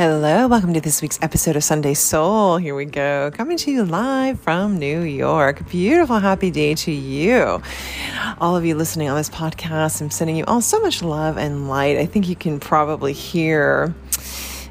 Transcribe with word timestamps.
Hello, 0.00 0.48
welcome 0.48 0.72
to 0.72 0.80
this 0.80 1.02
week's 1.02 1.18
episode 1.20 1.56
of 1.56 1.62
Sunday 1.62 1.92
Soul. 1.92 2.56
Here 2.56 2.74
we 2.74 2.86
go, 2.86 3.30
coming 3.34 3.58
to 3.58 3.70
you 3.70 3.84
live 3.84 4.40
from 4.40 4.78
New 4.78 5.02
York. 5.02 5.68
Beautiful, 5.68 6.18
happy 6.18 6.50
day 6.50 6.74
to 6.76 6.90
you. 6.90 7.62
All 8.40 8.56
of 8.56 8.64
you 8.64 8.76
listening 8.76 9.10
on 9.10 9.18
this 9.18 9.28
podcast, 9.28 10.00
I'm 10.00 10.10
sending 10.10 10.36
you 10.36 10.44
all 10.46 10.62
so 10.62 10.80
much 10.80 11.02
love 11.02 11.36
and 11.36 11.68
light. 11.68 11.98
I 11.98 12.06
think 12.06 12.30
you 12.30 12.34
can 12.34 12.58
probably 12.58 13.12
hear 13.12 13.94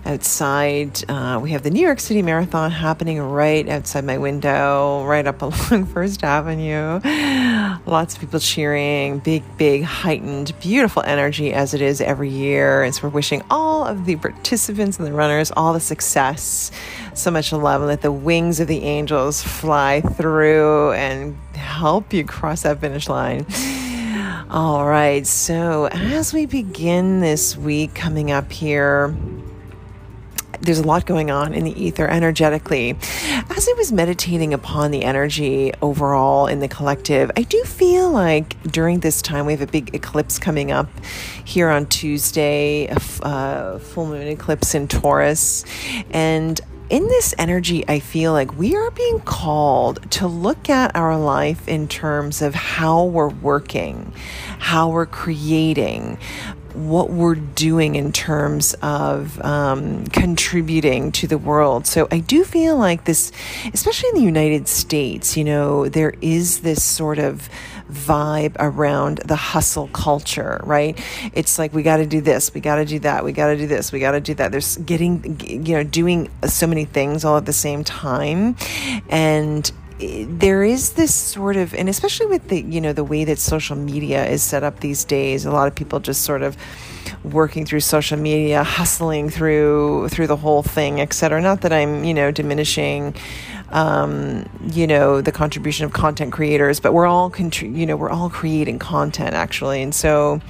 outside. 0.09 1.07
Uh, 1.07 1.39
we 1.41 1.51
have 1.51 1.61
the 1.61 1.69
New 1.69 1.81
York 1.81 1.99
City 1.99 2.23
Marathon 2.23 2.71
happening 2.71 3.21
right 3.21 3.69
outside 3.69 4.03
my 4.03 4.17
window, 4.17 5.05
right 5.05 5.25
up 5.27 5.41
along 5.43 5.85
First 5.85 6.23
Avenue. 6.23 6.99
Lots 7.85 8.15
of 8.15 8.19
people 8.19 8.39
cheering, 8.39 9.19
big, 9.19 9.43
big, 9.57 9.83
heightened, 9.83 10.53
beautiful 10.59 11.03
energy 11.03 11.53
as 11.53 11.75
it 11.75 11.81
is 11.81 12.01
every 12.01 12.29
year. 12.29 12.81
And 12.81 12.93
so 12.93 13.03
we're 13.03 13.13
wishing 13.13 13.43
all 13.51 13.85
of 13.85 14.05
the 14.05 14.15
participants 14.15 14.97
and 14.97 15.05
the 15.05 15.13
runners 15.13 15.51
all 15.55 15.73
the 15.73 15.79
success, 15.79 16.71
so 17.13 17.29
much 17.29 17.51
love, 17.51 17.81
and 17.81 17.87
let 17.87 18.01
the 18.01 18.11
wings 18.11 18.59
of 18.59 18.67
the 18.67 18.83
angels 18.83 19.43
fly 19.43 20.01
through 20.01 20.93
and 20.93 21.37
help 21.53 22.11
you 22.13 22.25
cross 22.25 22.63
that 22.63 22.81
finish 22.81 23.07
line. 23.07 23.45
All 24.49 24.87
right, 24.87 25.27
so 25.27 25.85
as 25.91 26.33
we 26.33 26.47
begin 26.47 27.19
this 27.19 27.55
week 27.55 27.93
coming 27.93 28.31
up 28.31 28.51
here, 28.51 29.15
there's 30.61 30.79
a 30.79 30.83
lot 30.83 31.05
going 31.05 31.31
on 31.31 31.53
in 31.53 31.63
the 31.63 31.81
ether 31.81 32.07
energetically. 32.07 32.95
As 33.49 33.67
I 33.69 33.73
was 33.77 33.91
meditating 33.91 34.53
upon 34.53 34.91
the 34.91 35.03
energy 35.03 35.73
overall 35.81 36.47
in 36.47 36.59
the 36.59 36.67
collective, 36.67 37.31
I 37.37 37.43
do 37.43 37.63
feel 37.63 38.11
like 38.11 38.61
during 38.63 38.99
this 38.99 39.21
time 39.21 39.45
we 39.45 39.53
have 39.53 39.61
a 39.61 39.67
big 39.67 39.95
eclipse 39.95 40.37
coming 40.37 40.71
up 40.71 40.89
here 41.45 41.69
on 41.69 41.85
Tuesday, 41.85 42.87
a 42.87 42.97
uh, 43.25 43.79
full 43.79 44.07
moon 44.07 44.27
eclipse 44.27 44.75
in 44.75 44.87
Taurus. 44.87 45.65
And 46.11 46.59
in 46.89 47.07
this 47.07 47.35
energy, 47.37 47.87
I 47.87 47.99
feel 47.99 48.33
like 48.33 48.57
we 48.57 48.75
are 48.75 48.89
being 48.91 49.19
called 49.19 50.11
to 50.11 50.27
look 50.27 50.69
at 50.69 50.95
our 50.95 51.17
life 51.19 51.67
in 51.67 51.87
terms 51.87 52.41
of 52.41 52.55
how 52.55 53.05
we're 53.05 53.29
working, 53.29 54.11
how 54.57 54.89
we're 54.89 55.05
creating, 55.05 56.17
what 56.87 57.09
we're 57.09 57.35
doing 57.35 57.95
in 57.95 58.11
terms 58.11 58.73
of 58.81 59.39
um, 59.41 60.05
contributing 60.07 61.11
to 61.11 61.27
the 61.27 61.37
world. 61.37 61.85
So 61.85 62.07
I 62.11 62.19
do 62.19 62.43
feel 62.43 62.77
like 62.77 63.05
this, 63.05 63.31
especially 63.73 64.09
in 64.09 64.15
the 64.15 64.23
United 64.23 64.67
States, 64.67 65.35
you 65.35 65.43
know, 65.43 65.89
there 65.89 66.13
is 66.21 66.61
this 66.61 66.81
sort 66.83 67.19
of 67.19 67.49
vibe 67.91 68.55
around 68.59 69.17
the 69.25 69.35
hustle 69.35 69.87
culture, 69.89 70.61
right? 70.63 70.99
It's 71.33 71.59
like 71.59 71.73
we 71.73 71.83
got 71.83 71.97
to 71.97 72.05
do 72.05 72.21
this, 72.21 72.53
we 72.53 72.61
got 72.61 72.75
to 72.75 72.85
do 72.85 72.99
that, 72.99 73.23
we 73.25 73.31
got 73.31 73.47
to 73.47 73.57
do 73.57 73.67
this, 73.67 73.91
we 73.91 73.99
got 73.99 74.11
to 74.11 74.21
do 74.21 74.33
that. 74.35 74.51
There's 74.51 74.77
getting, 74.77 75.39
you 75.41 75.75
know, 75.75 75.83
doing 75.83 76.29
so 76.45 76.67
many 76.67 76.85
things 76.85 77.25
all 77.25 77.37
at 77.37 77.45
the 77.45 77.53
same 77.53 77.83
time. 77.83 78.55
And 79.09 79.69
there 79.99 80.63
is 80.63 80.93
this 80.93 81.13
sort 81.13 81.57
of 81.57 81.73
and 81.73 81.89
especially 81.89 82.27
with 82.27 82.47
the 82.47 82.61
you 82.61 82.79
know 82.79 82.93
the 82.93 83.03
way 83.03 83.23
that 83.25 83.37
social 83.37 83.75
media 83.75 84.25
is 84.25 84.41
set 84.41 84.63
up 84.63 84.79
these 84.79 85.03
days 85.03 85.45
a 85.45 85.51
lot 85.51 85.67
of 85.67 85.75
people 85.75 85.99
just 85.99 86.21
sort 86.21 86.41
of 86.41 86.55
working 87.23 87.65
through 87.65 87.79
social 87.81 88.17
media 88.17 88.63
hustling 88.63 89.29
through 89.29 90.07
through 90.09 90.27
the 90.27 90.37
whole 90.37 90.63
thing 90.63 91.01
etc 91.01 91.41
not 91.41 91.61
that 91.61 91.73
i'm 91.73 92.03
you 92.03 92.13
know 92.13 92.31
diminishing 92.31 93.13
um, 93.71 94.49
you 94.71 94.87
know 94.87 95.21
the 95.21 95.31
contribution 95.31 95.85
of 95.85 95.93
content 95.93 96.31
creators 96.31 96.79
but 96.79 96.93
we're 96.93 97.05
all 97.05 97.29
contri- 97.29 97.75
you 97.75 97.85
know 97.85 97.95
we're 97.95 98.09
all 98.09 98.29
creating 98.29 98.79
content 98.79 99.35
actually. 99.35 99.81
And 99.81 99.93
so 99.93 100.41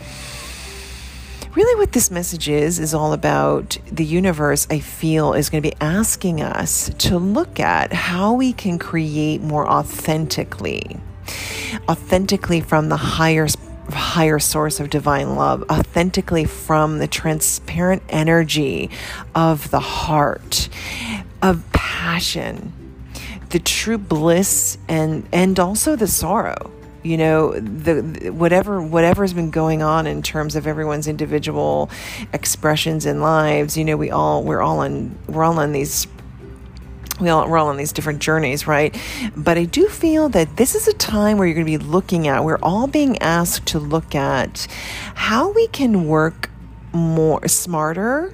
really 1.55 1.79
what 1.79 1.91
this 1.93 2.11
message 2.11 2.47
is 2.47 2.79
is 2.79 2.93
all 2.93 3.11
about 3.13 3.77
the 3.91 4.05
universe 4.05 4.67
i 4.69 4.79
feel 4.79 5.33
is 5.33 5.49
going 5.49 5.61
to 5.61 5.69
be 5.69 5.75
asking 5.81 6.41
us 6.41 6.91
to 6.97 7.17
look 7.17 7.59
at 7.59 7.91
how 7.91 8.33
we 8.33 8.53
can 8.53 8.77
create 8.77 9.41
more 9.41 9.67
authentically. 9.69 10.97
Authentically 11.87 12.61
from 12.61 12.89
the 12.89 12.97
higher 12.97 13.47
higher 13.89 14.39
source 14.39 14.79
of 14.79 14.89
divine 14.89 15.35
love. 15.35 15.63
Authentically 15.69 16.45
from 16.45 16.99
the 16.99 17.07
transparent 17.07 18.03
energy 18.09 18.89
of 19.33 19.69
the 19.71 19.79
heart 19.79 20.69
of 21.41 21.63
passion 21.71 22.73
the 23.49 23.59
true 23.59 23.97
bliss 23.97 24.77
and 24.87 25.27
and 25.31 25.59
also 25.59 25.95
the 25.95 26.05
sorrow 26.05 26.71
you 27.03 27.17
know 27.17 27.51
the 27.59 28.29
whatever 28.29 28.81
whatever's 28.81 29.33
been 29.33 29.51
going 29.51 29.81
on 29.81 30.07
in 30.07 30.21
terms 30.21 30.55
of 30.55 30.67
everyone's 30.67 31.07
individual 31.07 31.89
expressions 32.33 33.05
and 33.05 33.21
lives 33.21 33.77
you 33.77 33.85
know 33.85 33.95
we 33.95 34.09
all 34.11 34.43
we're 34.43 34.61
all 34.61 34.79
on 34.79 35.17
we're 35.27 35.43
all 35.43 35.59
on 35.59 35.71
these 35.71 36.07
we 37.19 37.29
all, 37.29 37.49
we're 37.49 37.57
all 37.57 37.67
on 37.67 37.77
these 37.77 37.91
different 37.91 38.21
journeys, 38.21 38.65
right? 38.65 38.97
But 39.35 39.57
I 39.57 39.65
do 39.65 39.87
feel 39.87 40.29
that 40.29 40.55
this 40.55 40.73
is 40.73 40.87
a 40.87 40.93
time 40.93 41.37
where 41.37 41.47
you're 41.47 41.55
going 41.55 41.65
to 41.65 41.77
be 41.79 41.85
looking 41.85 42.27
at, 42.27 42.43
we're 42.43 42.59
all 42.63 42.87
being 42.87 43.17
asked 43.19 43.65
to 43.67 43.79
look 43.79 44.15
at 44.15 44.67
how 45.15 45.51
we 45.51 45.67
can 45.67 46.07
work 46.07 46.49
more 46.93 47.45
smarter 47.47 48.33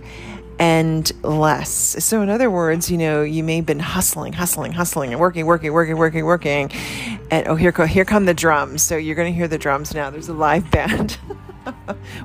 and 0.59 1.11
less. 1.23 1.69
So, 2.03 2.21
in 2.21 2.29
other 2.29 2.49
words, 2.49 2.89
you 2.89 2.97
know, 2.97 3.23
you 3.23 3.43
may 3.43 3.57
have 3.57 3.65
been 3.65 3.79
hustling, 3.79 4.33
hustling, 4.33 4.71
hustling, 4.71 5.11
and 5.11 5.19
working, 5.19 5.45
working, 5.45 5.73
working, 5.73 5.97
working, 5.97 6.25
working. 6.25 6.71
And 7.31 7.47
oh, 7.47 7.55
here, 7.55 7.71
here 7.87 8.05
come 8.05 8.25
the 8.25 8.33
drums. 8.33 8.81
So, 8.81 8.97
you're 8.97 9.15
going 9.15 9.31
to 9.31 9.35
hear 9.35 9.47
the 9.47 9.57
drums 9.57 9.93
now. 9.93 10.09
There's 10.09 10.29
a 10.29 10.33
live 10.33 10.69
band. 10.75 11.17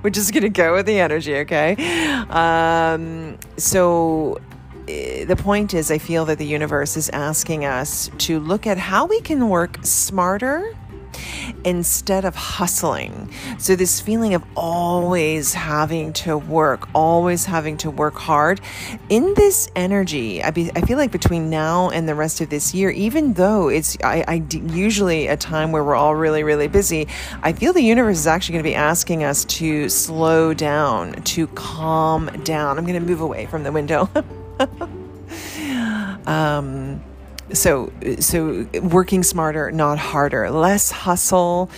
We're 0.02 0.10
just 0.10 0.32
going 0.32 0.42
to 0.42 0.50
go 0.50 0.74
with 0.74 0.86
the 0.86 1.00
energy, 1.00 1.36
okay? 1.38 1.76
Um, 2.28 3.38
so, 3.56 4.38
eh, 4.88 5.24
the 5.24 5.36
point 5.36 5.72
is, 5.74 5.90
I 5.90 5.98
feel 5.98 6.24
that 6.26 6.38
the 6.38 6.46
universe 6.46 6.96
is 6.96 7.08
asking 7.10 7.64
us 7.64 8.10
to 8.18 8.38
look 8.38 8.66
at 8.66 8.78
how 8.78 9.06
we 9.06 9.20
can 9.20 9.48
work 9.48 9.78
smarter 9.82 10.76
instead 11.64 12.24
of 12.24 12.34
hustling. 12.34 13.30
So, 13.58 13.76
this 13.76 14.00
feeling 14.00 14.34
of 14.34 14.44
always 14.56 15.54
having 15.54 16.12
to 16.14 16.38
work, 16.38 16.88
always 16.94 17.44
having 17.44 17.76
to 17.78 17.90
work 17.90 18.14
hard, 18.14 18.60
in 19.08 19.34
this 19.34 19.70
energy, 19.76 20.42
I, 20.42 20.50
be, 20.50 20.70
I 20.74 20.80
feel 20.82 20.98
like 20.98 21.10
between 21.10 21.50
now 21.50 21.90
and 21.90 22.08
the 22.08 22.14
rest 22.14 22.40
of 22.40 22.50
this 22.50 22.74
year, 22.74 22.90
even 22.90 23.34
though 23.34 23.68
it's 23.68 23.96
I, 24.02 24.24
I 24.26 24.42
usually 24.72 25.26
a 25.26 25.36
time 25.36 25.72
where 25.72 25.84
we're 25.84 25.94
all 25.94 26.14
really, 26.14 26.42
really 26.42 26.68
busy, 26.68 27.08
I 27.42 27.52
feel 27.52 27.72
the 27.72 27.82
universe 27.82 28.18
is 28.18 28.26
actually 28.26 28.54
going 28.54 28.64
to 28.64 28.70
be 28.70 28.74
asking 28.74 29.24
us 29.24 29.44
to 29.46 29.88
slow 29.88 30.54
down, 30.54 31.12
to 31.12 31.46
calm 31.48 32.26
down. 32.44 32.78
I'm 32.78 32.86
going 32.86 33.00
to 33.00 33.06
move 33.06 33.20
away 33.20 33.46
from 33.46 33.62
the 33.62 33.72
window. 33.72 34.08
um, 36.26 36.89
so 37.52 37.92
so 38.20 38.66
working 38.82 39.22
smarter 39.22 39.70
not 39.70 39.98
harder. 39.98 40.50
Less 40.50 40.90
hustle 40.90 41.70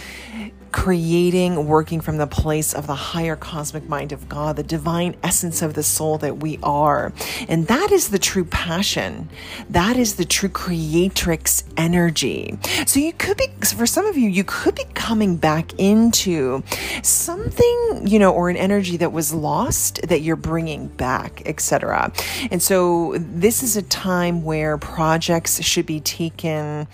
creating, 0.73 1.67
working 1.67 2.01
from 2.01 2.17
the 2.17 2.27
place 2.27 2.75
of 2.75 2.87
the 2.87 2.95
higher 2.95 3.37
cosmic 3.37 3.89
mind 3.89 4.11
of 4.11 4.29
God, 4.29 4.57
the 4.57 4.63
divine 4.63 5.15
essence 5.23 5.63
of 5.63 5.75
the 5.75 5.83
soul 5.83 6.19
that 6.19 6.39
we 6.39 6.59
are. 6.63 7.13
And 7.49 7.67
that 7.69 7.93
is 7.93 8.09
the 8.09 8.19
true 8.19 8.45
passion. 8.45 9.29
That 9.69 9.97
is 9.97 10.17
the 10.17 10.25
true 10.25 10.49
creatrix 10.49 11.65
energy. 11.77 12.59
So 12.87 13.01
you 13.01 13.13
could 13.13 13.37
be, 13.37 13.49
for 13.77 13.87
some 13.87 14.07
of 14.07 14.17
you, 14.17 14.29
you 14.29 14.45
could 14.45 14.75
be 14.75 14.85
coming 14.95 15.37
back 15.37 15.73
into 15.79 16.63
something, 17.03 18.07
you 18.07 18.19
know, 18.19 18.33
or 18.33 18.49
an 18.49 18.57
energy 18.57 18.97
that 18.97 19.13
was 19.13 19.33
lost 19.33 20.01
that 20.09 20.23
you're 20.23 20.37
bringing 20.37 20.89
back, 20.89 21.43
etc. 21.47 22.13
And 22.51 22.63
so 22.63 23.15
this 23.19 23.63
is 23.63 23.77
a 23.77 23.83
time 23.83 24.43
where 24.43 24.79
projects 24.79 25.63
should 25.63 25.87
be 25.87 26.01
taken 26.01 26.89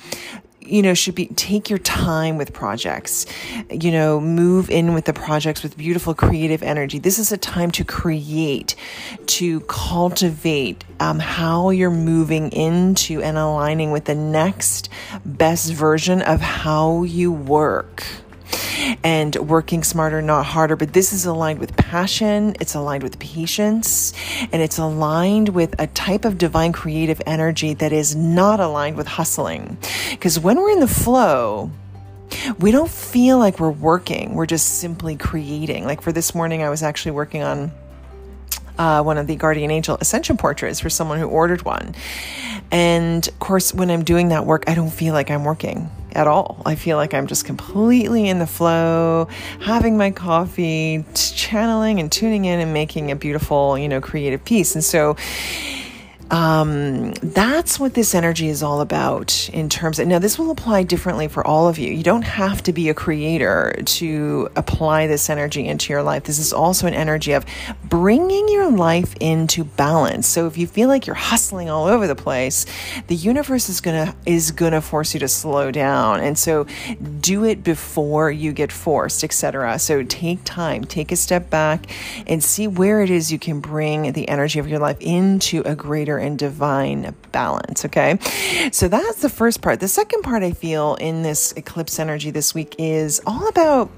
you 0.68 0.82
know, 0.82 0.94
should 0.94 1.14
be 1.14 1.26
take 1.26 1.70
your 1.70 1.78
time 1.78 2.36
with 2.36 2.52
projects. 2.52 3.26
You 3.70 3.90
know, 3.90 4.20
move 4.20 4.70
in 4.70 4.94
with 4.94 5.04
the 5.04 5.12
projects 5.12 5.62
with 5.62 5.76
beautiful 5.76 6.14
creative 6.14 6.62
energy. 6.62 6.98
This 6.98 7.18
is 7.18 7.32
a 7.32 7.36
time 7.36 7.70
to 7.72 7.84
create, 7.84 8.74
to 9.26 9.60
cultivate 9.60 10.84
um, 11.00 11.18
how 11.18 11.70
you're 11.70 11.90
moving 11.90 12.50
into 12.52 13.22
and 13.22 13.38
aligning 13.38 13.90
with 13.90 14.04
the 14.04 14.14
next 14.14 14.88
best 15.24 15.72
version 15.72 16.22
of 16.22 16.40
how 16.40 17.02
you 17.02 17.32
work 17.32 18.04
and 19.02 19.34
working 19.36 19.82
smarter, 19.82 20.22
not 20.22 20.46
harder. 20.46 20.76
But 20.76 20.92
this 20.92 21.12
is 21.12 21.24
aligned 21.24 21.58
with 21.58 21.76
passion, 21.76 22.56
it's 22.60 22.74
aligned 22.74 23.02
with 23.02 23.18
patience, 23.18 24.12
and 24.52 24.62
it's 24.62 24.78
aligned 24.78 25.50
with 25.50 25.74
a 25.78 25.86
type 25.88 26.24
of 26.24 26.38
divine 26.38 26.72
creative 26.72 27.20
energy 27.26 27.74
that 27.74 27.92
is 27.92 28.14
not 28.14 28.60
aligned 28.60 28.96
with 28.96 29.06
hustling. 29.06 29.78
Because 30.10 30.38
when 30.38 30.56
we're 30.58 30.70
in 30.70 30.80
the 30.80 30.86
flow, 30.86 31.70
we 32.58 32.70
don't 32.70 32.90
feel 32.90 33.38
like 33.38 33.58
we're 33.58 33.70
working, 33.70 34.34
we're 34.34 34.46
just 34.46 34.80
simply 34.80 35.16
creating. 35.16 35.84
Like 35.84 36.02
for 36.02 36.12
this 36.12 36.34
morning, 36.34 36.62
I 36.62 36.70
was 36.70 36.82
actually 36.82 37.12
working 37.12 37.42
on 37.42 37.72
uh, 38.78 39.02
one 39.02 39.18
of 39.18 39.26
the 39.26 39.36
guardian 39.36 39.70
angel 39.70 39.98
ascension 40.00 40.36
portraits 40.36 40.80
for 40.80 40.90
someone 40.90 41.18
who 41.18 41.26
ordered 41.26 41.62
one. 41.62 41.94
And 42.70 43.26
of 43.26 43.38
course, 43.38 43.72
when 43.72 43.90
I'm 43.90 44.04
doing 44.04 44.28
that 44.28 44.44
work, 44.44 44.64
I 44.68 44.74
don't 44.74 44.90
feel 44.90 45.14
like 45.14 45.30
I'm 45.30 45.44
working 45.44 45.90
at 46.12 46.26
all. 46.26 46.62
I 46.66 46.74
feel 46.74 46.96
like 46.96 47.14
I'm 47.14 47.26
just 47.26 47.44
completely 47.44 48.28
in 48.28 48.38
the 48.38 48.46
flow, 48.46 49.28
having 49.60 49.96
my 49.96 50.10
coffee, 50.10 51.04
channeling 51.14 52.00
and 52.00 52.10
tuning 52.10 52.44
in 52.44 52.60
and 52.60 52.72
making 52.72 53.10
a 53.10 53.16
beautiful, 53.16 53.78
you 53.78 53.88
know, 53.88 54.00
creative 54.00 54.44
piece. 54.44 54.74
And 54.74 54.84
so, 54.84 55.16
um, 56.30 57.12
that's 57.12 57.80
what 57.80 57.94
this 57.94 58.14
energy 58.14 58.48
is 58.48 58.62
all 58.62 58.80
about 58.80 59.48
in 59.50 59.68
terms 59.68 59.98
of 59.98 60.06
now 60.06 60.18
this 60.18 60.38
will 60.38 60.50
apply 60.50 60.82
differently 60.82 61.26
for 61.26 61.46
all 61.46 61.68
of 61.68 61.78
you. 61.78 61.90
You 61.90 62.02
don't 62.02 62.22
have 62.22 62.62
to 62.64 62.72
be 62.72 62.90
a 62.90 62.94
creator 62.94 63.74
to 63.84 64.50
apply 64.54 65.06
this 65.06 65.30
energy 65.30 65.66
into 65.66 65.92
your 65.92 66.02
life. 66.02 66.24
This 66.24 66.38
is 66.38 66.52
also 66.52 66.86
an 66.86 66.94
energy 66.94 67.32
of 67.32 67.46
bringing 67.84 68.48
your 68.48 68.70
life 68.70 69.14
into 69.20 69.64
balance. 69.64 70.26
So 70.26 70.46
if 70.46 70.58
you 70.58 70.66
feel 70.66 70.88
like 70.88 71.06
you're 71.06 71.16
hustling 71.16 71.70
all 71.70 71.86
over 71.86 72.06
the 72.06 72.14
place 72.14 72.66
the 73.06 73.16
universe 73.16 73.68
is 73.68 73.80
gonna 73.80 74.14
is 74.26 74.50
gonna 74.50 74.82
force 74.82 75.14
you 75.14 75.20
to 75.20 75.28
slow 75.28 75.70
down. 75.70 76.20
And 76.20 76.38
so 76.38 76.66
do 77.20 77.44
it 77.44 77.64
before 77.64 78.30
you 78.30 78.52
get 78.52 78.70
forced 78.70 79.24
etc 79.24 79.78
so 79.78 80.02
take 80.02 80.40
time 80.44 80.84
take 80.84 81.12
a 81.12 81.16
step 81.16 81.48
back 81.50 81.86
and 82.26 82.42
see 82.42 82.66
where 82.66 83.02
it 83.02 83.10
is 83.10 83.32
you 83.32 83.38
can 83.38 83.60
bring 83.60 84.12
the 84.12 84.28
energy 84.28 84.58
of 84.58 84.68
your 84.68 84.78
life 84.78 84.96
into 85.00 85.62
a 85.64 85.74
greater 85.74 86.17
and 86.18 86.38
divine 86.38 87.14
balance. 87.32 87.84
Okay. 87.84 88.18
So 88.72 88.88
that's 88.88 89.22
the 89.22 89.28
first 89.28 89.62
part. 89.62 89.80
The 89.80 89.88
second 89.88 90.22
part 90.22 90.42
I 90.42 90.52
feel 90.52 90.96
in 90.96 91.22
this 91.22 91.52
eclipse 91.52 91.98
energy 91.98 92.30
this 92.30 92.54
week 92.54 92.74
is 92.78 93.20
all 93.26 93.48
about 93.48 93.90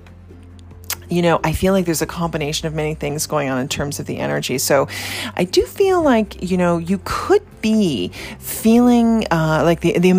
you 1.10 1.22
know, 1.22 1.40
I 1.42 1.52
feel 1.52 1.72
like 1.72 1.86
there's 1.86 2.02
a 2.02 2.06
combination 2.06 2.68
of 2.68 2.74
many 2.74 2.94
things 2.94 3.26
going 3.26 3.50
on 3.50 3.58
in 3.58 3.68
terms 3.68 3.98
of 3.98 4.06
the 4.06 4.18
energy. 4.18 4.58
So 4.58 4.86
I 5.36 5.42
do 5.42 5.66
feel 5.66 6.02
like, 6.02 6.50
you 6.50 6.56
know, 6.56 6.78
you 6.78 7.00
could 7.04 7.42
be 7.60 8.08
feeling 8.38 9.26
uh, 9.30 9.62
like 9.64 9.80
the, 9.80 9.98
the, 9.98 10.12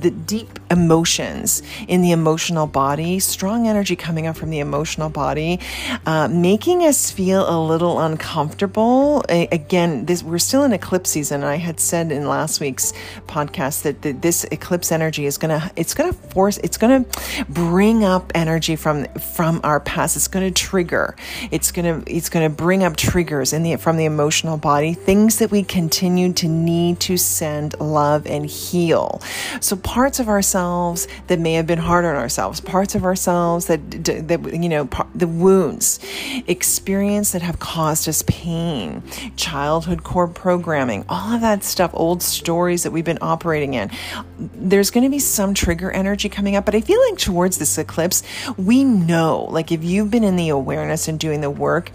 the 0.00 0.10
deep 0.10 0.58
emotions 0.70 1.62
in 1.88 2.02
the 2.02 2.12
emotional 2.12 2.66
body, 2.66 3.18
strong 3.18 3.66
energy 3.68 3.96
coming 3.96 4.26
up 4.26 4.36
from 4.36 4.50
the 4.50 4.58
emotional 4.58 5.08
body, 5.08 5.60
uh, 6.06 6.28
making 6.28 6.82
us 6.82 7.10
feel 7.10 7.48
a 7.48 7.58
little 7.58 8.00
uncomfortable. 8.00 9.24
Again, 9.28 10.06
this 10.06 10.22
we're 10.22 10.38
still 10.38 10.64
in 10.64 10.72
eclipse 10.72 11.10
season. 11.10 11.44
I 11.44 11.56
had 11.56 11.80
said 11.80 12.12
in 12.12 12.28
last 12.28 12.60
week's 12.60 12.92
podcast 13.26 13.82
that, 13.82 14.02
that 14.02 14.22
this 14.22 14.44
eclipse 14.44 14.90
energy 14.92 15.26
is 15.26 15.38
gonna 15.38 15.70
it's 15.76 15.94
gonna 15.94 16.12
force 16.12 16.58
it's 16.58 16.76
gonna 16.76 17.04
bring 17.48 18.04
up 18.04 18.32
energy 18.34 18.76
from 18.76 19.06
from 19.36 19.60
our 19.64 19.80
past. 19.80 20.16
It's 20.16 20.28
gonna 20.28 20.50
trigger. 20.50 21.16
It's 21.50 21.72
gonna 21.72 22.02
it's 22.06 22.28
gonna 22.28 22.50
bring 22.50 22.82
up 22.82 22.96
triggers 22.96 23.52
in 23.52 23.62
the 23.62 23.76
from 23.76 23.96
the 23.96 24.04
emotional 24.04 24.56
body, 24.56 24.94
things 24.94 25.38
that 25.38 25.50
we 25.50 25.62
continue 25.62 26.32
to 26.34 26.48
need 26.48 26.85
need 26.86 27.00
to 27.00 27.16
send 27.16 27.78
love 27.80 28.26
and 28.26 28.46
heal. 28.46 29.20
So 29.60 29.76
parts 29.76 30.20
of 30.20 30.28
ourselves 30.28 31.08
that 31.26 31.38
may 31.38 31.54
have 31.54 31.66
been 31.66 31.78
hard 31.78 32.04
on 32.04 32.14
ourselves, 32.14 32.60
parts 32.60 32.94
of 32.94 33.04
ourselves 33.04 33.66
that 33.66 34.04
that 34.28 34.40
you 34.52 34.68
know 34.68 34.88
the 35.14 35.26
wounds, 35.26 35.98
experience 36.46 37.32
that 37.32 37.42
have 37.42 37.58
caused 37.58 38.08
us 38.08 38.22
pain, 38.26 39.02
childhood 39.36 40.04
core 40.04 40.28
programming, 40.28 41.04
all 41.08 41.34
of 41.34 41.40
that 41.40 41.64
stuff, 41.64 41.90
old 41.94 42.22
stories 42.22 42.82
that 42.82 42.90
we've 42.90 43.04
been 43.04 43.18
operating 43.20 43.74
in. 43.74 43.90
There's 44.38 44.90
going 44.90 45.04
to 45.04 45.10
be 45.10 45.18
some 45.18 45.54
trigger 45.54 45.90
energy 45.90 46.28
coming 46.28 46.56
up, 46.56 46.64
but 46.64 46.74
I 46.74 46.80
feel 46.80 47.00
like 47.10 47.18
towards 47.18 47.58
this 47.58 47.78
eclipse, 47.78 48.22
we 48.56 48.84
know, 48.84 49.46
like 49.50 49.72
if 49.72 49.82
you've 49.82 50.10
been 50.10 50.24
in 50.24 50.36
the 50.36 50.48
awareness 50.48 51.08
and 51.08 51.18
doing 51.18 51.40
the 51.40 51.50
work, 51.50 51.90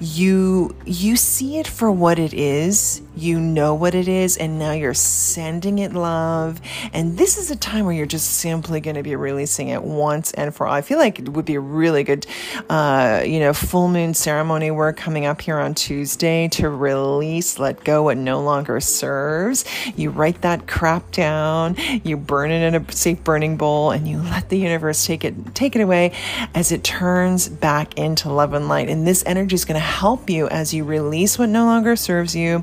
you 0.00 0.74
you 0.84 1.16
see 1.16 1.58
it 1.58 1.66
for 1.66 1.90
what 1.90 2.18
it 2.18 2.32
is. 2.32 3.02
You 3.14 3.40
know 3.40 3.74
what 3.74 3.94
it 3.94 4.08
is 4.08 4.36
and 4.36 4.58
now 4.58 4.72
you're 4.72 4.94
sending 4.94 5.78
it 5.78 5.92
love. 5.92 6.60
And 6.92 7.18
this 7.18 7.38
is 7.38 7.50
a 7.50 7.56
time 7.56 7.84
where 7.84 7.94
you're 7.94 8.06
just 8.06 8.34
simply 8.34 8.80
going 8.80 8.96
to 8.96 9.02
be 9.02 9.16
releasing 9.16 9.68
it 9.68 9.82
once 9.82 10.32
and 10.32 10.54
for 10.54 10.66
all. 10.66 10.74
I 10.74 10.82
feel 10.82 10.98
like 10.98 11.18
it 11.18 11.28
would 11.28 11.44
be 11.44 11.56
a 11.56 11.60
really 11.60 12.04
good, 12.04 12.26
uh, 12.68 13.22
you 13.26 13.40
know, 13.40 13.52
full 13.52 13.88
moon 13.88 14.14
ceremony 14.14 14.70
work 14.70 14.96
coming 14.96 15.26
up 15.26 15.40
here 15.40 15.58
on 15.58 15.74
Tuesday 15.74 16.48
to 16.48 16.68
release, 16.68 17.58
let 17.58 17.82
go 17.84 18.04
what 18.04 18.16
no 18.16 18.40
longer 18.42 18.80
serves. 18.80 19.64
You 19.96 20.10
write 20.10 20.42
that 20.42 20.66
crap 20.66 21.10
down, 21.10 21.76
you 22.04 22.16
burn 22.16 22.50
it 22.50 22.62
in 22.62 22.74
a 22.74 22.92
safe 22.92 23.22
burning 23.24 23.56
bowl, 23.56 23.90
and 23.90 24.06
you 24.06 24.18
let 24.22 24.48
the 24.48 24.58
universe 24.58 25.04
take 25.04 25.24
it 25.24 25.54
take 25.54 25.74
it 25.74 25.80
away 25.80 26.12
as 26.54 26.72
it 26.72 26.84
turns 26.84 27.48
back 27.48 27.98
into 27.98 28.32
love 28.32 28.54
and 28.54 28.68
light. 28.68 28.88
And 28.88 29.06
this 29.06 29.22
energy 29.26 29.54
is 29.54 29.64
going 29.64 29.80
to 29.80 29.86
help 29.86 30.30
you 30.30 30.48
as 30.48 30.72
you 30.72 30.84
release 30.84 31.38
what 31.38 31.48
no 31.48 31.64
longer 31.64 31.96
serves 31.96 32.34
you, 32.34 32.62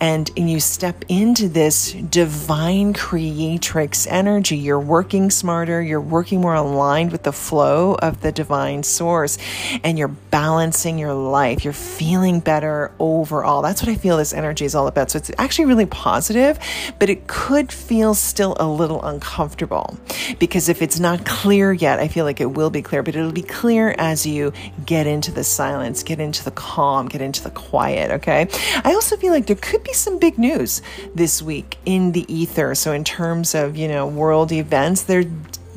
and, 0.00 0.30
and 0.36 0.50
you 0.50 0.60
step 0.60 1.04
into 1.08 1.48
this 1.48 1.92
divine 1.92 2.92
creatrix 2.92 4.06
energy. 4.06 4.56
You're 4.56 4.80
working 4.80 5.30
smarter, 5.30 5.82
you're 5.82 6.00
working 6.00 6.40
more 6.40 6.54
aligned 6.54 7.12
with 7.12 7.24
the 7.24 7.32
flow 7.32 7.94
of 7.94 8.20
the 8.20 8.32
divine 8.32 8.82
source, 8.82 9.38
and 9.82 9.98
you're 9.98 10.08
balancing 10.08 10.98
your 10.98 11.14
life. 11.14 11.64
You're 11.64 11.72
feeling 11.72 12.40
better 12.40 12.92
overall. 12.98 13.62
That's 13.62 13.82
what 13.82 13.90
I 13.90 13.96
feel 13.96 14.16
this 14.16 14.32
energy 14.32 14.64
is 14.64 14.74
all 14.74 14.86
about. 14.86 15.10
So 15.10 15.18
it's 15.18 15.30
actually 15.38 15.66
really 15.66 15.86
positive, 15.86 16.58
but 16.98 17.10
it 17.10 17.26
could 17.26 17.72
feel 17.72 18.14
still 18.14 18.56
a 18.60 18.68
little 18.68 19.02
uncomfortable 19.04 19.98
because 20.38 20.68
if 20.68 20.82
it's 20.82 21.00
not 21.00 21.24
clear 21.24 21.72
yet, 21.72 21.98
I 21.98 22.08
feel 22.08 22.24
like 22.24 22.40
it 22.40 22.52
will 22.52 22.70
be 22.70 22.82
clear, 22.82 23.02
but 23.02 23.16
it'll 23.16 23.32
be 23.32 23.42
clear 23.42 23.94
as 23.98 24.26
you 24.26 24.52
get 24.86 25.06
into 25.06 25.32
the 25.32 25.44
silence, 25.44 26.02
get 26.02 26.20
into 26.20 26.44
the 26.44 26.50
calm, 26.50 27.08
get 27.08 27.20
into 27.20 27.42
the 27.42 27.50
quiet. 27.50 28.10
Okay. 28.12 28.48
I 28.84 28.94
also 28.94 29.16
feel 29.16 29.32
like 29.32 29.46
there 29.46 29.56
could 29.56 29.82
be 29.82 29.87
some 29.92 30.18
big 30.18 30.38
news 30.38 30.48
news 30.58 30.82
this 31.14 31.42
week 31.42 31.76
in 31.84 32.12
the 32.12 32.32
ether. 32.32 32.74
So, 32.74 32.92
in 32.92 33.04
terms 33.04 33.54
of, 33.54 33.76
you 33.76 33.88
know, 33.88 34.06
world 34.06 34.52
events, 34.52 35.02
there 35.02 35.24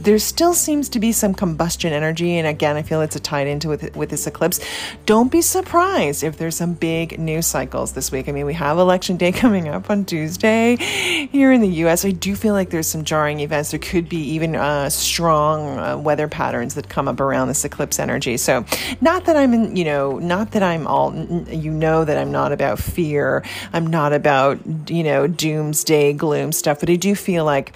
there 0.04 0.20
still 0.20 0.54
seems 0.54 0.90
to 0.90 1.00
be 1.00 1.12
some 1.12 1.34
combustion 1.34 1.94
energy 1.94 2.38
and 2.38 2.48
again 2.48 2.76
i 2.76 2.82
feel 2.82 3.02
it's 3.02 3.20
tied 3.22 3.48
into 3.48 3.68
with 3.68 3.96
with 3.96 4.10
this 4.10 4.28
eclipse. 4.28 4.60
Don't 5.06 5.32
be 5.32 5.42
surprised 5.42 6.24
if 6.24 6.38
there's 6.38 6.56
some 6.56 6.74
big 6.74 7.20
news 7.20 7.46
cycles 7.46 7.94
this 7.94 8.12
week. 8.12 8.28
I 8.28 8.32
mean 8.32 8.46
we 8.46 8.54
have 8.54 8.78
election 8.78 9.18
day 9.18 9.32
coming 9.44 9.68
up 9.68 9.90
on 9.90 10.06
tuesday 10.06 10.78
here 10.78 11.52
in 11.52 11.62
the 11.62 11.70
us 11.70 12.06
i 12.06 12.12
do 12.12 12.36
feel 12.36 12.54
like 12.54 12.70
there's 12.70 12.88
some 12.88 13.04
jarring 13.04 13.40
events. 13.40 13.72
There 13.72 13.80
could 13.80 14.10
be 14.10 14.18
even 14.18 14.56
uh, 14.56 14.90
strong 14.90 15.80
uh, 15.80 15.98
weather 15.98 16.28
patterns 16.28 16.76
that 16.76 16.90
come 16.90 17.08
up 17.08 17.20
around 17.20 17.48
this 17.48 17.64
eclipse 17.64 18.00
energy. 18.00 18.38
So 18.38 18.66
not 19.02 19.26
that 19.26 19.36
i'm 19.36 19.54
in, 19.54 19.76
you 19.76 19.86
know 19.86 20.20
not 20.20 20.52
that 20.52 20.64
i'm 20.64 20.88
all 20.88 21.14
you 21.50 21.72
know 21.72 22.06
that 22.06 22.18
i'm 22.18 22.32
not 22.32 22.52
about 22.52 22.80
fear. 22.80 23.44
I'm 23.74 23.88
not 23.88 24.14
about 24.14 24.60
you 24.90 25.04
know 25.04 25.28
doomsday 25.28 26.14
gloom 26.14 26.52
stuff 26.52 26.80
but 26.80 26.90
i 26.90 26.96
do 26.96 27.16
feel 27.16 27.46
like 27.46 27.74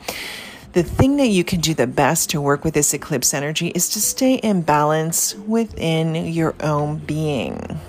the 0.76 0.84
thing 0.84 1.16
that 1.16 1.28
you 1.28 1.46
can 1.46 1.62
do 1.62 1.74
the 1.74 1.88
best 1.88 2.30
to 2.32 2.42
work 2.42 2.66
with 2.66 2.74
this 2.74 2.94
eclipse 2.94 3.34
energy 3.34 3.70
is 3.70 3.88
to 3.88 4.02
stay 4.02 4.34
in 4.36 4.62
balance 4.62 5.34
within 5.34 6.14
your 6.26 6.54
own 6.60 6.98
being. 6.98 7.80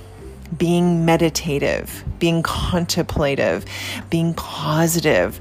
Being 0.57 1.05
meditative, 1.05 2.05
being 2.21 2.45
contemplative, 2.45 3.65
being 4.09 4.35
positive, 4.35 5.41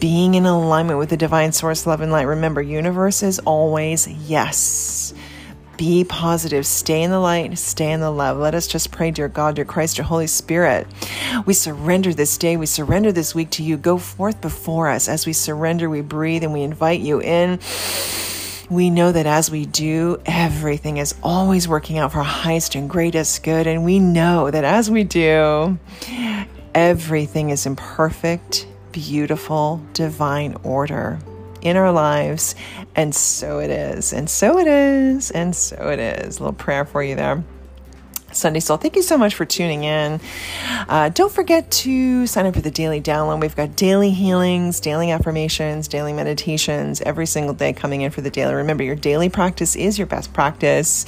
being 0.00 0.34
in 0.34 0.44
alignment 0.44 0.98
with 0.98 1.08
the 1.08 1.16
divine 1.16 1.52
source, 1.52 1.86
love, 1.86 2.02
and 2.02 2.12
light. 2.12 2.26
Remember, 2.26 2.60
universe 2.60 3.22
is 3.22 3.38
always 3.38 4.06
yes. 4.06 5.14
Be 5.76 6.04
positive. 6.04 6.66
Stay 6.66 7.02
in 7.02 7.10
the 7.10 7.18
light. 7.18 7.58
Stay 7.58 7.92
in 7.92 8.00
the 8.00 8.10
love. 8.10 8.36
Let 8.36 8.54
us 8.54 8.66
just 8.66 8.90
pray, 8.90 9.10
dear 9.10 9.28
God, 9.28 9.56
dear 9.56 9.64
Christ, 9.64 9.96
dear 9.96 10.04
Holy 10.04 10.26
Spirit. 10.26 10.86
We 11.46 11.54
surrender 11.54 12.12
this 12.12 12.36
day. 12.36 12.56
We 12.56 12.66
surrender 12.66 13.10
this 13.10 13.34
week 13.34 13.50
to 13.50 13.62
you. 13.62 13.76
Go 13.76 13.98
forth 13.98 14.40
before 14.40 14.88
us. 14.88 15.08
As 15.08 15.26
we 15.26 15.32
surrender, 15.32 15.88
we 15.88 16.02
breathe 16.02 16.44
and 16.44 16.52
we 16.52 16.62
invite 16.62 17.00
you 17.00 17.20
in. 17.20 17.58
We 18.70 18.90
know 18.90 19.12
that 19.12 19.26
as 19.26 19.50
we 19.50 19.66
do, 19.66 20.20
everything 20.24 20.98
is 20.98 21.14
always 21.22 21.66
working 21.66 21.98
out 21.98 22.12
for 22.12 22.18
our 22.18 22.24
highest 22.24 22.74
and 22.74 22.88
greatest 22.88 23.42
good. 23.42 23.66
And 23.66 23.84
we 23.84 23.98
know 23.98 24.50
that 24.50 24.64
as 24.64 24.90
we 24.90 25.04
do, 25.04 25.78
everything 26.74 27.50
is 27.50 27.66
in 27.66 27.76
perfect, 27.76 28.66
beautiful, 28.92 29.82
divine 29.94 30.56
order 30.62 31.18
in 31.62 31.76
our 31.76 31.92
lives. 31.92 32.54
And 32.94 33.14
so 33.14 33.60
it 33.60 33.70
is. 33.70 34.12
And 34.12 34.28
so 34.28 34.58
it 34.58 34.66
is. 34.66 35.30
And 35.30 35.56
so 35.56 35.88
it 35.88 35.98
is. 35.98 36.38
A 36.38 36.42
little 36.42 36.52
prayer 36.52 36.84
for 36.84 37.02
you 37.02 37.14
there. 37.16 37.42
Sunday 38.34 38.60
Soul. 38.60 38.76
Thank 38.76 38.96
you 38.96 39.02
so 39.02 39.18
much 39.18 39.34
for 39.34 39.44
tuning 39.44 39.84
in. 39.84 40.20
Uh, 40.88 41.10
don't 41.10 41.32
forget 41.32 41.70
to 41.70 42.26
sign 42.26 42.46
up 42.46 42.54
for 42.54 42.60
the 42.60 42.70
daily 42.70 43.00
download. 43.00 43.40
We've 43.40 43.54
got 43.54 43.76
daily 43.76 44.10
healings, 44.10 44.80
daily 44.80 45.10
affirmations, 45.10 45.88
daily 45.88 46.12
meditations 46.12 47.00
every 47.02 47.26
single 47.26 47.54
day 47.54 47.72
coming 47.72 48.02
in 48.02 48.10
for 48.10 48.20
the 48.20 48.30
daily. 48.30 48.54
Remember, 48.54 48.82
your 48.82 48.96
daily 48.96 49.28
practice 49.28 49.76
is 49.76 49.98
your 49.98 50.06
best 50.06 50.32
practice. 50.32 51.04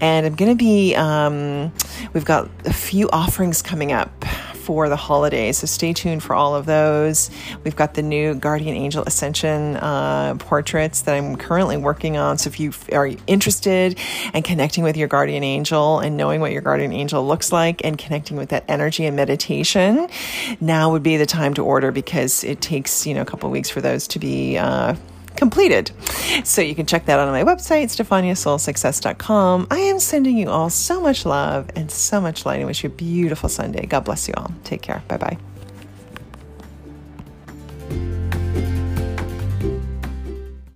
And 0.00 0.26
I'm 0.26 0.34
going 0.34 0.50
to 0.50 0.56
be, 0.56 0.94
um, 0.94 1.72
we've 2.12 2.24
got 2.24 2.50
a 2.66 2.72
few 2.72 3.08
offerings 3.10 3.62
coming 3.62 3.92
up 3.92 4.24
for 4.68 4.90
the 4.90 4.96
holidays. 4.96 5.56
So 5.56 5.66
stay 5.66 5.94
tuned 5.94 6.22
for 6.22 6.34
all 6.34 6.54
of 6.54 6.66
those. 6.66 7.30
We've 7.64 7.74
got 7.74 7.94
the 7.94 8.02
new 8.02 8.34
Guardian 8.34 8.76
Angel 8.76 9.02
Ascension 9.06 9.76
uh, 9.76 10.34
portraits 10.34 11.00
that 11.02 11.14
I'm 11.14 11.36
currently 11.36 11.78
working 11.78 12.18
on. 12.18 12.36
So 12.36 12.48
if 12.48 12.60
you 12.60 12.74
are 12.92 13.08
interested 13.26 13.98
in 14.34 14.42
connecting 14.42 14.84
with 14.84 14.94
your 14.94 15.08
guardian 15.08 15.42
angel 15.42 16.00
and 16.00 16.18
knowing 16.18 16.42
what 16.42 16.52
your 16.52 16.60
guardian 16.60 16.92
angel 16.92 17.26
looks 17.26 17.50
like 17.50 17.82
and 17.82 17.96
connecting 17.96 18.36
with 18.36 18.50
that 18.50 18.64
energy 18.68 19.06
and 19.06 19.16
meditation, 19.16 20.06
now 20.60 20.92
would 20.92 21.02
be 21.02 21.16
the 21.16 21.24
time 21.24 21.54
to 21.54 21.64
order 21.64 21.90
because 21.90 22.44
it 22.44 22.60
takes, 22.60 23.06
you 23.06 23.14
know, 23.14 23.22
a 23.22 23.24
couple 23.24 23.48
weeks 23.48 23.70
for 23.70 23.80
those 23.80 24.06
to 24.08 24.18
be 24.18 24.58
uh, 24.58 24.94
completed. 25.38 25.90
So 26.44 26.60
you 26.60 26.74
can 26.74 26.84
check 26.84 27.06
that 27.06 27.18
out 27.18 27.28
on 27.28 27.32
my 27.32 27.44
website, 27.44 27.86
stefaniasoulsuccess.com. 27.86 29.68
I 29.70 29.78
am 29.78 29.98
sending 29.98 30.36
you 30.36 30.50
all 30.50 30.68
so 30.68 31.00
much 31.00 31.24
love 31.24 31.70
and 31.74 31.90
so 31.90 32.20
much 32.20 32.44
light 32.44 32.56
and 32.56 32.66
wish 32.66 32.84
you 32.84 32.90
a 32.90 32.92
beautiful 32.92 33.48
Sunday. 33.48 33.86
God 33.86 34.04
bless 34.04 34.28
you 34.28 34.34
all. 34.36 34.50
Take 34.64 34.82
care. 34.82 35.02
Bye 35.08 35.16
bye. 35.16 35.38